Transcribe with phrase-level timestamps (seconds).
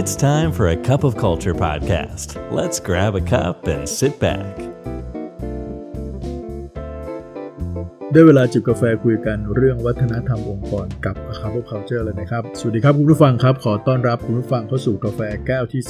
[0.00, 2.28] It's time for a cup of culture podcast.
[2.58, 4.52] Let's grab a cup and sit back.
[8.12, 15.82] ได้เวลาจิบกาแฟคุยกันเรื่องวัฒนธรรมองค์กรกับ a c u p of Culture เลยนะครับ สวัสดีครับคุณผู้ฟังครับ ขอต้อนรับคุณผู้ฟังเข้าสู่กาแฟแก้วที่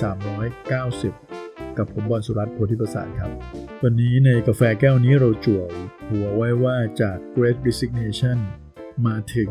[1.10, 3.30] 390 กับผมบอลสุรัตน์โพธิประสานครับ
[3.82, 5.62] วันนี้ในกาแฟแก้วนี้เราจั่ว
[6.08, 8.38] หัวไว้ว่าจาก Great Resignation
[9.06, 9.50] มาถึง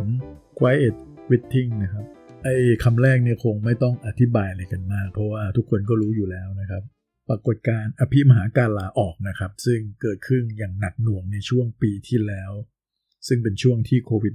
[0.59, 0.95] Quiet
[1.27, 2.14] Quitting นะครับ
[2.45, 6.83] ไอ้คำแรกเนี่ยคงไม่ต้องอธิบายอะไรกันมาก เพราะว่าทุกคนก็รู้อยู่แล้วนะครับ
[7.29, 12.51] ปรากฏการอภิมหาการลาออกนะครับ ซึ่งเกิดขึ้นอย่างหนักหน่วงในช่วงปีที่แล้ว
[13.27, 14.33] ซึ่งเป็นช่วงที่โควิด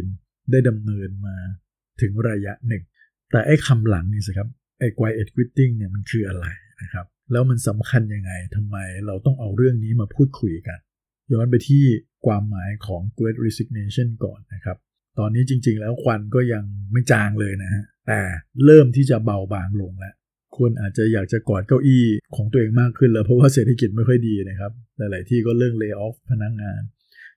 [0.00, 1.36] -19 ได้ดำเนินมา
[2.00, 2.82] ถึงระยะหนึ่ง
[3.30, 4.48] แต่ไอ้คำหลังนี่สิครับ
[4.78, 6.46] ไอ้ quiet quitting เนี่ยมันคืออะไร
[6.82, 10.78] นะครับ แล้วมันสำคัญยังไงทำไมเราต้องเอาเรื่องนี้มาพูดคุยกัน
[11.32, 11.84] ย้อนไปที่
[12.26, 14.78] ความหมายของ great resignation ก่อนนะครับ
[15.18, 18.20] ตอนนี้จริง ๆ แล้วควันก็ยังไม่จางเลยนะฮะ แต่
[18.64, 20.14] เริ่มที่จะเบาบางลงแล้ว
[20.58, 22.04] คนอาจจะอยากจะกอดเก้าอี้
[22.36, 26.80] ของตัวเองมากขึ้นแล้ว เพราะว่าเศรษฐกิจไม่ค่อยดีนะครับ หลาย ๆ ที่ก็เรื่อง lay off พนักงงาน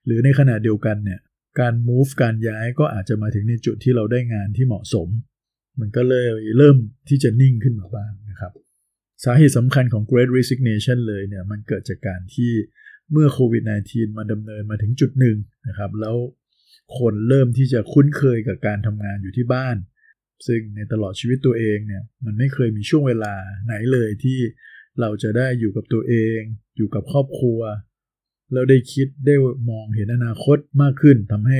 [0.04, 1.20] หรือในขณะเดียวกันเนี่ย
[1.60, 5.08] การ move การย้ายก็อาจจะมาถึงในจุดที่เราได้งานที่เหมาะสม
[5.80, 6.26] มันก็เลย
[6.58, 6.76] เริ่ม
[7.08, 8.52] ที่จะนิ่งขึ้นมาบ้างนะครับ
[9.24, 12.52] สาเหตุสำคัญของ Great Resignation เลยเนี่ย มันเกิดจากการที่
[13.12, 15.36] เมื่อโควิด -19 มาดำเนินมาถึงจุดหนึ่ง
[15.68, 16.16] นะครับ แล้ว
[16.98, 19.76] คนเริ่มที่จะคุ้นเคยกับการทำงานอยู่ที่บ้าน
[20.46, 23.34] ซึ่งในตลอดชีวิตตัวเองเนี่ยมันไม่เคยมีช่วงเวลา
[23.66, 24.38] ไหนเลยที่
[25.00, 26.40] เราจะได้อยู่กับตัวเอง
[26.76, 27.60] อยู่กับครอบครัว
[28.52, 29.34] แล้วได้คิดได้
[29.70, 31.58] มองเห็นอนาคตมากขึ้นทำให้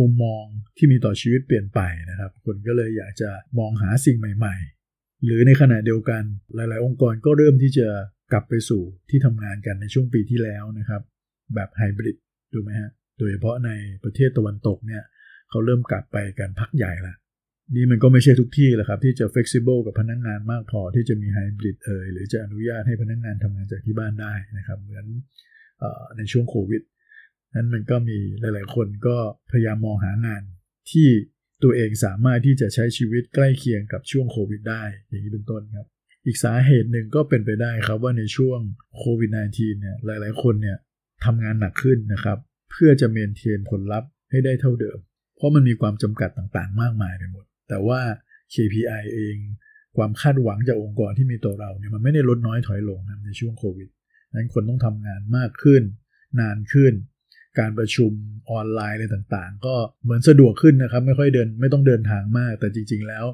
[0.00, 0.44] มุมมอง
[0.76, 4.56] ที่มีต่อชีวิตเปลี่ยนไปนะครับ คนก็เลยอยากจะมองหาสิ่งใหม่
[4.90, 6.22] ๆ หรือในขณะเดียวกัน
[6.54, 7.88] หลาย ๆ องค์กรก็เริ่มที่จะ
[8.32, 11.02] กลับไปสู่ที่ทำงานกันในช่วงปีที่แล้วนะครับ
[11.54, 12.16] แบบไฮบริด
[12.52, 13.70] ดูไหมฮะ โดยเฉพาะใน
[14.04, 15.02] ประเทศตะวันตกเนี่ย
[15.50, 17.14] เขาเริ่มกลับไปกันพักใหญ่ละ
[17.74, 25.06] นี่มันก็ไม่ใช่ทุกที่แหละครับ ที่จะ flexible กับพนักงงานมากพอที่จะมีไฮบริดเอยหรือจะอนุญาตให้พนักงงานทำงานจากที่บ้านได้นะครับ เหมือน
[26.16, 26.82] ในช่วงโควิด
[27.54, 29.16] นั้นมันก็มีหลาย ๆ คนก็
[29.50, 30.42] พยายามมองหางาน
[30.92, 31.08] ที่
[31.62, 35.86] ตัวเองสามารถที่จะใช้ชีวิตใกล้เคียงกับช่วงโควิดได้ อย่างนี้เป็นต้นครับ
[36.26, 38.58] อีกสาเหตุหนึ่งก็เป็นไปได้ครับว่าในช่วง
[38.98, 40.76] โควิด -19 เนี่ยหลาย ๆ คนเนี่ย
[41.24, 42.38] ทำงานหนักขึ้นนะครับ
[42.72, 44.98] เพื่อจะเมนเทนผลลัพธ์ให้ได้เท่าเดิม
[45.36, 48.00] เพราะมันมีความจำกัดต่างๆ มากมายไปหมด แต่ว่า
[48.54, 49.36] KPI เอง
[49.96, 53.88] ความคาดหวังจากองค์กรที่มีตัวเราเนี่ยมันไม่ได้ลดน้อยถอยลงนะในช่วงโควิด
[54.34, 55.82] นั้นคนต้องทำงานมากขึ้น
[56.40, 56.92] นานขึ้น
[57.58, 58.12] การประชุม
[58.50, 63.24] ออนไลน์อะไรต่างๆ ก็เหมือนสะดวกขึ้นนะครับ ไม่ค่อยเดินไม่ต้องเดินทางมาก แต่จริง ๆ แล้ว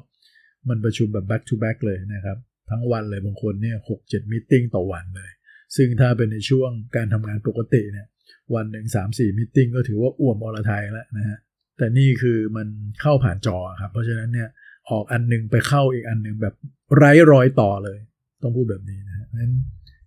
[0.69, 2.37] มันประชุมแบบ back to back เลยนะครับ
[2.69, 5.31] ทั้งวันเลยบางคนเนี่ยหกเจ็ดมิ팅ต่อวันเลย
[5.75, 8.07] ซึ่งถ้าเป็นในช่วงการทำงานปกติเนี่ย
[8.55, 11.37] วันหนึ่งสามสี่มิ팅ก็ถือว่าอ้วมอรไทยแล้วนะฮะ
[11.77, 12.67] แต่นี่คือมัน
[13.01, 14.49] เข้าผ่านจอครับ เพราะฉะนั้นเนี่ย
[14.89, 16.55] ออกอันนึงไปเข้าอีกอันนึงแบบ
[16.95, 17.99] ไร้รอยต่อเลย
[18.41, 19.53] ต้องพูดแบบนี้นะฮะนั้น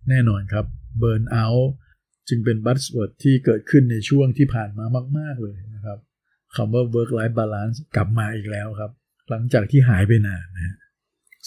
[0.09, 0.65] แน่นอนครับ
[0.99, 1.71] burnout
[2.29, 4.85] จึงเป็น buzzword ที่เกิดขึ้นในช่วงที่ผ่านมา
[5.17, 5.99] มาก ๆ เลยนะครับ
[6.55, 8.91] คำว่า work life balance กลับมาอีกแล้วครับ
[9.29, 10.77] หลังจากที่หายไปนานนะฮะ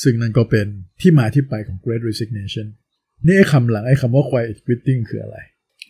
[0.02, 0.66] ซึ่งนั่นก็เป็น
[1.00, 2.66] ที่มาที่ไปของ great resignation
[3.26, 5.38] นี่ไอ้คำหลังไอ้คำว่า quiet quitting คืออะไร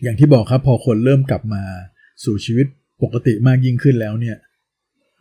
[0.02, 1.62] อย่างที่บอกครับพอคนเริ่มกลับมา
[2.24, 2.66] สู่ชีวิต
[3.02, 4.36] ปกติมากยิ่งขึ้นแล้วเนี่ย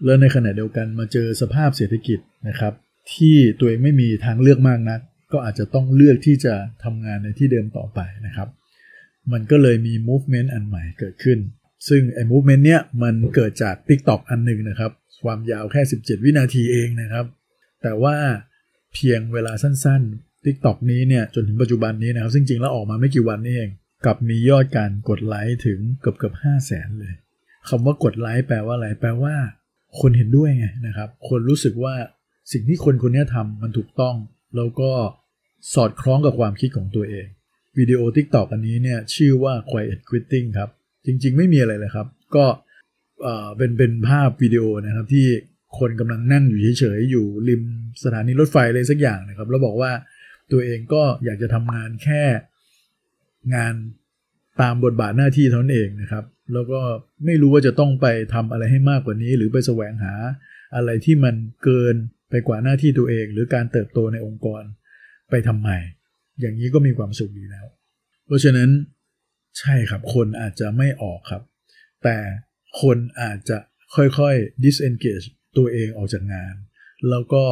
[0.06, 2.74] แล้วในขณะเดียวกันมาเจอสภาพเศรษฐกิจนะครับ
[3.14, 5.00] ที่ตัวเองไม่มีทางเลือกมากนัก
[5.31, 6.53] ก็อาจจะต้องเลือกที่จะ
[6.84, 8.50] ทำงานในที่เดิมต่อไปนะครับ
[9.31, 11.40] มันก็เลยมี movement อันใหม่เกิดขึ้น
[11.90, 14.91] ซึ่งไอ้ movement เนี้ยมันเกิดจาก TikTok อันหนึ่งนะครับ
[15.24, 17.25] ความยาวแค่ 17 วินาทีเองนะครับ
[17.84, 18.16] แต่ว่า
[18.94, 23.69] เพียงเวลาสั้นๆ TikTok นี้เนี่ยจนถึงปัจจุบันนี้นะครับ ซึ่งจริงแล้วออกมาไม่กี่วันนี่เอง
[24.06, 27.14] กับมียอดการกดไลค์ถึงเกือบเกือบห้าแสนเลย
[27.70, 29.36] คำว่ากดไลค์แปลว่าอะไรแปลว่า
[30.00, 31.96] คนเห็นด้วยไงนะครับ คนรู้สึกว่า
[32.52, 34.16] สิ่งที่คนคนนี้ทำมันถูกต้อง
[34.56, 34.92] แล้วก็
[35.74, 37.28] สอดคล้องกับความคิดของตัวเอง
[37.78, 40.70] วิดีโอ TikTok อันนี้เนี่ยชื่อว่า Quiet Quitting ครับ
[41.06, 42.46] จริงๆ ไม่มีอะไรเลยครับ ก็
[43.58, 45.28] เป็นเป็นภาพวิดีโอนะครับที่
[45.80, 47.64] คนกำลังนั่งอยู่เฉยๆ อยู่ริม
[48.04, 49.91] สถานีรถไฟอะไรสักอย่างนะครับ แล้วบอกว่า
[50.52, 52.24] ตัวเองก็อยากจะทำงานแค่
[53.56, 53.74] งาน
[54.62, 56.82] ตามบทบาทหน้าที่เท่านั้นเองนะครับ แล้วก็
[57.26, 60.14] ไม่รู้ว่าจะต้องไปทำอะไรให้มากกว่านี้ หรือไปแสวงหา
[60.76, 61.96] อะไรที่มันเกิน
[62.30, 64.64] ไปกว่าหน้าที่ตัวเอง หรือการเติบโตในองค์กร
[65.30, 65.70] ไปทำไม
[66.40, 67.66] อย่างนี้ก็มีความสุขดีแล้ว
[68.26, 68.70] เพราะฉะนั้น
[69.59, 71.44] ใช่ครับคนอาจจะไม่ออกครับ
[72.03, 72.18] แต่
[72.82, 73.58] คนอาจจะ
[73.96, 75.26] ค่อยๆ disengage
[75.58, 76.56] ตัวเองออกจากงาน
[77.09, 77.44] แล้วก็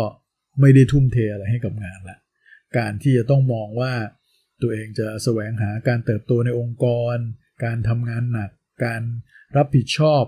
[0.62, 2.18] ไม่ได้ทุ่มเทอะไรให้กับงานละ
[2.78, 3.94] การที่จะต้องมองว่า
[4.64, 7.18] ตัวเองจะแสวงหาการเติบโตในองค์กร
[7.64, 8.52] การทำงานหนัก
[8.86, 9.02] การ
[9.58, 10.24] รับผิดชอบ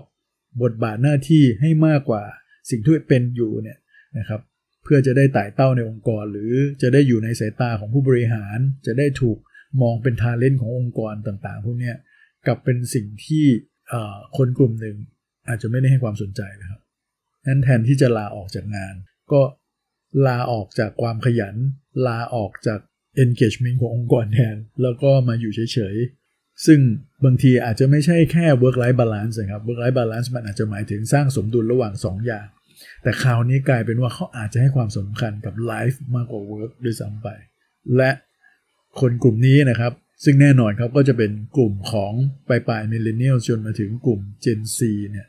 [0.62, 2.24] บทบาทหน้าที่ให้มากกว่า
[2.70, 3.78] สิ่งที่เป็นอยู่เนี่ย
[4.18, 4.40] นะครับ
[4.82, 6.52] เพื่อจะได้ไต่เต้าในองค์กร หรือ
[6.82, 9.38] จะได้อยู่ในสายตาของผู้บริหาร จะได้ถูก
[9.82, 11.92] มองเป็นทาเลนต์ขององค์กรต่างๆ พวกนี้
[12.46, 13.44] กับเป็นสิ่งที่
[14.36, 14.96] คนกลุ่มหนึ่ง
[15.48, 16.80] อาจจะไม่ได้ให้ความสนใจนะครับ
[17.46, 18.94] นั้นแทนที่จะลาออกจากงาน
[19.32, 19.40] ก็
[20.26, 21.56] ลาออกจากความขยัน
[22.06, 22.80] ลาออกจาก
[23.24, 26.80] engagement ขององค์กรแทน แล้วก็มาอยู่เฉยๆ ซึ่ง
[27.24, 32.46] บางทีอาจจะไม่ใช่แค่ work life balance นะครับ work life balance มันอาจจะหมายถึงสร้างสมดุลระหว่าง 2 อย่าง
[33.02, 37.28] แต่คราวนี้กลายเป็นว่าเขาอาจจะให้ความสำคัญกับ life มากกว่า work ด้วยซ้ำไป
[37.96, 38.10] และ
[39.00, 39.92] คนกลุ่มนี้นะครับ
[40.24, 42.12] ซึ่งแน่นอนครับก็จะเป็นกลุ่มของ
[42.48, 44.78] ปลายปลายมิเลเนียลจนมาถึงกลุ่ม Gen Z
[45.10, 45.26] เนี่ย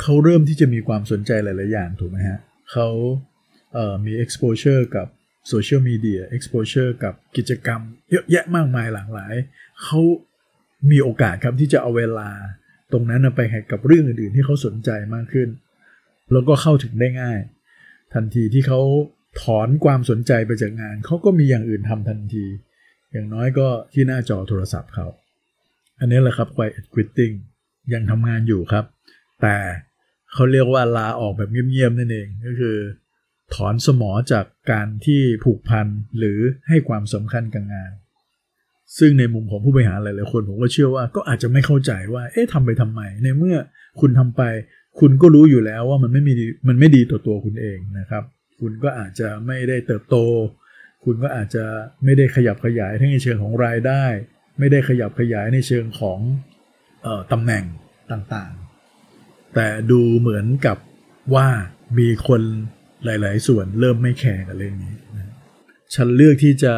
[0.00, 2.38] เขาเริ่มที่จะมีความสนใจหลาย ๆ อย่างถูกไหมฮะ
[2.72, 2.88] เขา
[3.74, 5.06] เอ่อมี exposure กับ
[5.48, 7.80] โซเชียลมีเดีย exposure กับกิจกรรม
[8.10, 9.34] เยอะแยะมากมายหลากหลาย
[9.82, 10.00] เขา
[10.90, 12.30] มีโอกาสครับที่จะเอาเวลา
[12.92, 15.48] ตรงนั้นไปแข่งกับเรื่องอื่นๆ ที่เขาสนใจมากขึ้น
[16.32, 17.38] แล้วก็เข้าถึงได้ง่าย
[18.14, 18.80] ทันทีที่เขา
[19.42, 22.44] ถอนความสนใจไปจากงาน เขาก็มีอย่างอื่นทำทันที
[23.12, 25.06] อย่างน้อยก็ที่หน้าจอโทรศัพท์เขา
[26.00, 27.34] อันนี้แหละครับ quiet quitting
[27.92, 28.84] ยังทำงานอยู่ครับ
[29.42, 29.56] แต่
[30.32, 32.76] เขาเรียกว่าลาออกแบบเงียบๆนั่นเองก็คือ
[33.54, 35.86] ถอนสมอจากการที่ผูกพัน
[36.18, 36.38] หรือ
[36.68, 37.92] ให้ความสำคัญกับงาน
[38.98, 43.56] ซึ่งในมุมของผู้บริหารหลายๆคนผมก็เชื่อว่าก็อาจจะไม่เข้าใจว่า เอ๊ะทำไปทำไม ในเมื่อ
[44.00, 44.42] คุณทำไป
[45.00, 46.34] คุณก็รู้อยู่แล้วว่ามันไม่มี
[46.68, 48.24] มันไม่ดีต่อตัวคุณเองนะครับ
[48.60, 50.16] คุณก็อาจจะไม่ได้เติบโต
[51.04, 51.64] คุณก็อาจจะ
[52.04, 54.04] ไม่ได้ขยับขยายทั้งในเชิงของรายได้
[54.58, 56.18] ไม่ได้ขยับขยายในเชิงของ
[57.06, 57.64] ออตำแหน่ง
[58.12, 60.78] ต่างๆ แต่ดูเหมือนกับ
[61.34, 61.48] ว่า
[61.98, 62.42] มีคน
[63.04, 65.32] หลาย ๆ ส่วนเริ่มไม่แคร์กับเรื่องนี้นะ
[65.94, 66.74] ฉันเลือกที่จะ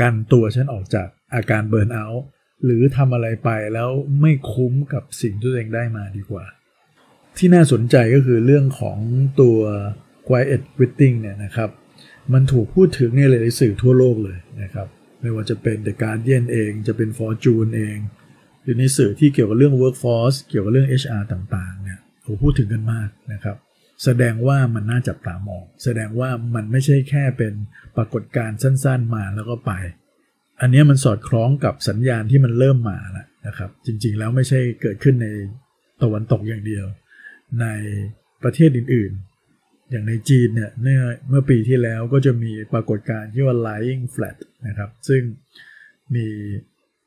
[0.00, 2.24] กันตัวฉันออกจากอาการเบิร์นเอาท์
[2.64, 3.90] หรือทำอะไรไปแล้ว
[4.20, 6.44] ไม่คุ้มกับสิ่งที่ตัวเองได้มาดีกว่า
[7.38, 8.98] ที่น่าสนใจก็คือเรื่องของ
[9.40, 9.58] ตัว
[10.26, 11.70] quiet quitting เนี่ยนะครับ
[12.32, 14.86] มันถูกพูดถึงในหลายสื่อทั่วโลกเลยนะครับ
[15.20, 17.96] ไม่ว่าจะเป็น The Guardian เอง จะเป็น Fortune เอง
[18.62, 23.56] หรือในสื่อที่เกี่ยวกับเรื่อง workforce เกี่ยวกับเรื่อง HR ต่าง ๆ เนี่ยโหพูดถึงกันมากนะครับ
[24.04, 27.52] แสดงว่ามันน่าจับตามอง แสดงว่ามันไม่ใช่แค่เป็น
[27.96, 29.72] ปรากฏการณ์สั้นๆมาแล้วก็ไป
[30.60, 35.28] อันนี้มันสอดคล้องกับสัญญาณที่มันเริ่มมาแล้วนะครับ จริงๆแล้วไม่ใช่เกิดขึ้นใน
[36.02, 36.86] ตะวันตกอย่างเดียว
[37.60, 37.66] ใน
[38.42, 40.70] ประเทศอื่นๆ อย่างในจีนเนี่ย
[41.28, 45.22] เมื่อปีที่แล้วก็จะมีปรากฏการณ์ที่ว่า lying flat นะครับ ซึ่ง
[46.14, 46.26] มี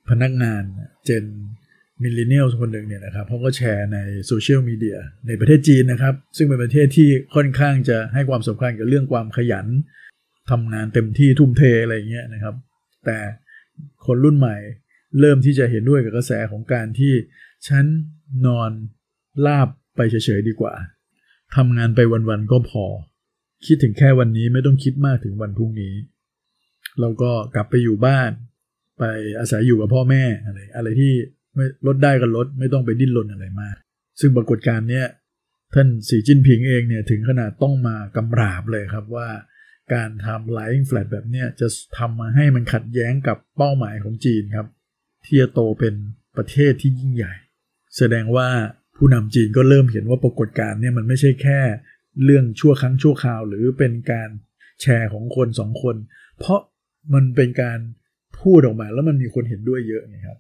[0.09, 0.63] พนักงาน
[1.05, 1.23] Gen
[2.03, 4.97] Millennial คนหนึ่งเนี่ยนะครับเขาก็แชร์ในโซเชียลมีเดีย
[5.27, 9.67] ในประเทศจีนนะครับ ซึ่งเป็นประเทศที่ค่อนข้างจะให้ความสำคัญกับเรื่องความขยัน
[10.51, 12.55] ทำงานเต็มที่ทุ่มเทอะไรเงี้ยนะครับ
[13.05, 13.17] แต่
[14.05, 14.57] คนรุ่นใหม่
[15.19, 17.13] เริ่มที่จะเห็นด้วยกับกระแสของการที่
[17.67, 17.85] ฉัน
[18.45, 18.71] นอน
[19.45, 20.73] ลาบไปเฉยๆดีกว่า
[21.55, 21.99] ทำงานไป
[22.29, 22.85] วันๆก็พอ
[23.65, 25.93] คิดถึงแค่วันนี้ไม่ต้องคิดมากถึงวันพรุ่งนี้
[27.01, 28.31] แล้วก็กลับไปอยู่บ้าน
[28.99, 29.03] ไป
[29.39, 31.13] อาศัยอยู่กับพ่อแม่อะไรอะไรที่
[31.53, 33.75] ไม่ลดได้ก็ลดไม่ต้องไปดิ้นรนอะไรมาก
[34.19, 35.05] ซึ่งปรากฏการณ์เนี้ย
[35.73, 39.29] ท่านสีจิ้นผิงเองเนี่ยถึงขนาดต้องมากำราบเลยครับว่า
[39.93, 41.67] การทำ lying flat แบบเนี้ยจะ
[41.97, 44.67] ทำมาให้มันขัดแย้งกับเป้าหมายของจีนครับ
[45.25, 45.93] ที่จะโตเป็น
[46.37, 47.33] ประเทศที่ยิ่งใหญ่
[47.97, 48.49] แสดงว่า
[48.97, 51.59] ผู้นำจีนก็เริ่มเห็นว่าปรากฏการณ์เนี่ยมันไม่ใช่แค่
[52.23, 54.29] เรื่องชั่วครั้งชั่วคราว หรือเป็นการ
[54.81, 55.95] แชร์ของคนสองคน
[56.39, 56.59] เพราะ
[57.13, 57.79] มันเป็นการ
[58.39, 60.37] พูดออกมาแล้วมันมีคนเห็นด้วยเยอะนะครับ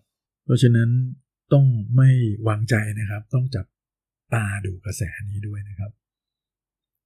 [0.49, 0.89] เพราะฉะนั้น
[1.53, 1.65] ต้อง
[1.95, 2.09] ไม่
[2.47, 3.65] วางใจนะครับ ต้องจับ
[4.33, 5.91] ตาดูกระแสนี้ด้วยนะครับ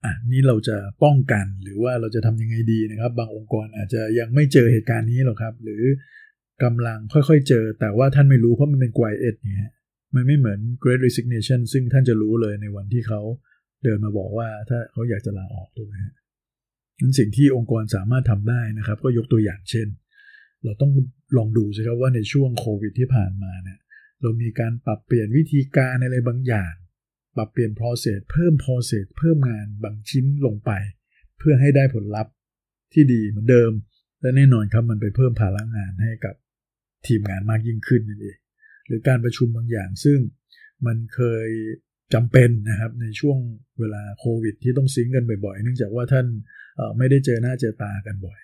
[0.03, 5.83] อะนี่เราจะป้องกันหรือว่าเราจะทำยังไงดีนะครับ บางองค์กรอาจจะยังไม่เจอเหตุการณ์นี้หรอกครับ หรือ
[6.63, 9.71] กำลังค่อยๆเจอ แต่ว่าท่านไม่รู้เพราะมันเป็นไกวเอ็ดเนี่ย
[10.15, 13.21] มันไม่เหมือน Great Resignation ซึ่งท่านจะรู้เลยในวันที่เขา
[13.83, 16.13] เดินมาบอกว่าถ้าเขาอยากจะลาออกถูกไหมฮะ
[17.01, 19.87] นั้นสิ่งที่องค์กรสามารถทำได้นะครับ ก็ยกตัวอย่างเช่น
[20.63, 20.91] เราต้อง
[21.37, 23.79] ลองดูสิครับว่าในช่วงโควิดที่ผ่านมาเนี่ย
[24.21, 26.73] เรามีการปรับเปลี่ยนวิธีการอะไรบางอย่าง
[27.35, 30.71] ปรับเปลี่ยน process เพิ่ม process เพิ่มงานบางชิ้นลงไป
[31.37, 32.33] เพื่อให้ได้ผลลัพธ์
[32.93, 33.71] ที่ดีเหมือนเดิม
[34.21, 36.35] และแน่นอนครับมันไปเพิ่มภาระงานให้กับ
[37.07, 38.37] ทีมงานมากยิ่งขึ้นนั่นเอง
[38.87, 40.19] หรือการประชุมบางอย่างซึ่ง
[40.85, 41.47] มันเคย
[42.13, 43.37] จำเป็นนะครับในช่วง
[43.79, 46.25] เวลาโควิดที่ต้องซิงกันบ่อยๆ เนื่องจากว่าท่าน
[46.97, 48.39] ไม่ได้เจอหน้าเจอตากันบ่อย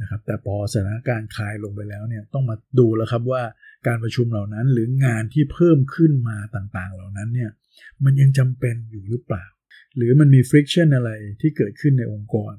[0.00, 3.42] นะครับแต่พอสถานการณ์คลายลงไปแล้วเนี่ยต้องมาดูแล้วครับว่า
[3.86, 7.50] การประชุมเหล่านั้นหรืองานที่เพิ่มขึ้นมาต่างๆ เหล่านั้นเนี่ย
[8.04, 9.44] มันยังจำเป็นอยู่หรือเปล่า
[9.96, 11.10] หรือมันมี friction อะไร
[11.40, 12.54] ที่เกิดขึ้นในองค์กร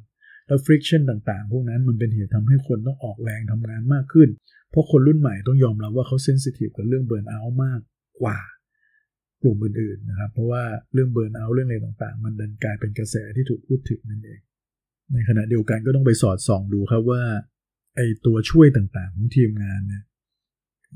[0.47, 4.29] แล้ว friction ต่างๆ พวกนั้นมันเป็นเหตุทำให้คนต้องออกแรงทำงานมากขึ้น
[4.71, 7.79] เพราะคนรุ่นใหม่ต้องยอมรับว่าเขาเซนซิทีฟกับเรื่องเบิร์นเอาท์มาก
[8.21, 8.39] กว่า
[9.41, 10.63] กลุ่มอื่นๆนะครับเพราะว่า
[10.93, 14.39] เรื่องเบิร์นเอาท์เรื่องอะไรต่างๆ มันดันกลายเป็นกระแสที่ถูกพูดถึงนั่นเอง
[15.13, 17.23] ในขณะเดียวกันก็ต้องไปสอดส่องดูครับว่า
[17.95, 20.03] ไอตัวช่วยต่างๆ ของทีมงานเนี่ย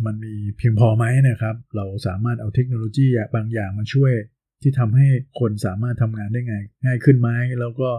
[0.06, 4.14] มันมีเพียงพอไหมนะครับ เราสามารถเอาเทคโนโลยีบางอย่างมาช่วย
[4.62, 5.08] ที่ทำให้
[5.40, 7.90] คนสามารถทำงานได้ง่ายง่ายขึ้นไหมแล้วก็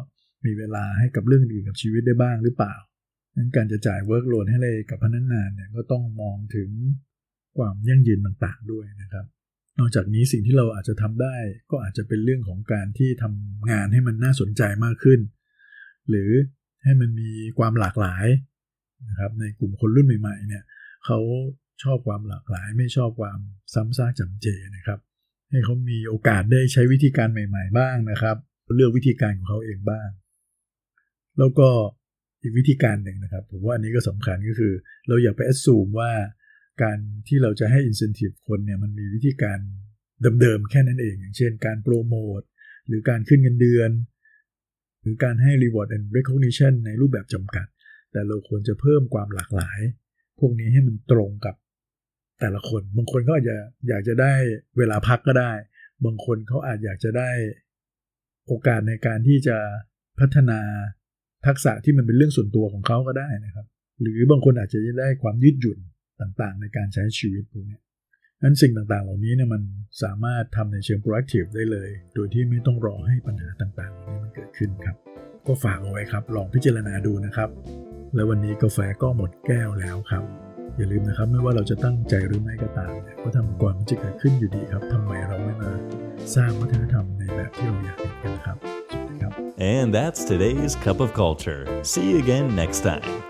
[0.45, 2.75] มีเวลาให้กับเรื่องอื่นกับชีวิตได้บ้างหรือเปล่า
[3.37, 6.71] นั้นการจะจ่าย workload ให้เลยกับพนักงานเนี่ยก็ต้องมองถึง
[7.59, 9.26] ความยั่งยืนต่างๆด้วยนะครับ
[9.79, 11.37] นอกจากนี้สิ่งที่เราอาจจะทำได้
[11.71, 15.21] ก็อาจจะเป็นเรื่องของการที่ทำงานให้มันน่าสนใจมากขึ้น
[16.10, 16.30] หรือ
[16.84, 18.27] ให้มันมีความหลากหลาย
[19.10, 20.63] นะครับในกลุ่มคนรุ่นใหม่ๆเนี่ย
[21.06, 21.20] เขา
[21.84, 23.39] ชอบความหลากหลาย ไม่ชอบความ
[23.74, 25.00] ซ้ำซากจำเจนะครับ
[25.51, 28.38] ให้เขามีโอกาสได้ใช้วิธีการใหม่ ๆ บ้างนะครับ
[28.75, 30.10] เลือกวิธีการของเขาเองบ้าง
[31.39, 31.70] แล้วก็
[32.42, 34.74] อีกวิธีการหนึ่งนะครับ ผมว่าอันนี้ก็สำคัญก็คือ
[35.08, 36.12] เราอย่าไปแอดซูมว่า
[36.84, 39.60] การที่เราจะให้อินเซนティブคนเนี่ยมันมีวิธีการ
[40.42, 42.42] เดิมๆแค่นั้นเอง อย่างเช่นการโปรโมท
[42.88, 43.89] หรือการขึ้นเงินเดือน
[45.02, 47.66] หรือการให้ reward and recognition ในรูปแบบจำกัด
[48.12, 49.80] แต่เราควรจะเพิ่มความหลากหลาย
[50.38, 51.54] พวกนี้ให้มันตรงกับ
[52.40, 53.57] แต่ละคน บางคนก็อาจจะ
[53.88, 54.33] อยากจะได้
[54.78, 55.52] เวลาพักก็ได้
[56.04, 57.30] บางคนเขาอาจอยากจะได้
[58.47, 59.57] โอกาสในการที่จะ
[60.21, 60.61] พัฒนา
[61.47, 63.66] ทักษะที่มันเป็นเรื่องส่วนตัวของเขาก็ได้นะครับ
[64.00, 65.78] หรือบางคนอาจจะได้ความยืดหยุ่น
[66.21, 67.78] ต่างๆ ในการใช้ชีวิตพวกนี้
[68.42, 69.62] นั้นสิ่งต่างๆ เหล่านี้เนี่ยมัน
[70.02, 74.97] สามารถทำในเชิง proactive ได้เลย โดยที่ไม่ต้องรอให้ปัญหาต่างๆเหล่านี้มันเกิดขึ้นครับ
[75.47, 77.50] ก็ฝากเอาไว้ครับ ลองพิจารณาดูนะครับ
[78.14, 80.25] และวันนี้กาแฟก็หมดแก้วแล้วครับ
[80.76, 85.70] อย่าลืมนะครับ ไม่ว่าเราจะตั้งใจหรือไม่ก็ตามเนี่ยก็ทำก่อนมันจะเกิดขึ้นอยู่ดีครับทำไมเราไม่มา
[86.35, 88.59] สร้างวัฒนธรรมในแบบที่เราอยากเห็นกันนะครับ
[89.75, 91.62] And that's today's Cup of Culture.
[91.82, 93.30] See you again next time.